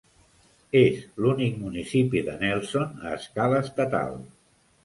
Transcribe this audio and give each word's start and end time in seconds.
És 0.79 1.03
l'únic 1.25 1.59
municipi 1.65 2.25
de 2.31 2.39
Nelson 2.45 2.89
a 3.11 3.15
escala 3.19 3.63
estatal. 3.67 4.21